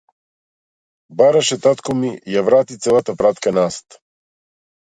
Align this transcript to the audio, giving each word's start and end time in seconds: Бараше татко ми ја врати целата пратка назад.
Бараше 1.19 1.57
татко 1.67 1.95
ми 1.99 2.11
ја 2.37 2.45
врати 2.49 2.79
целата 2.87 3.19
пратка 3.23 3.55
назад. 3.59 4.01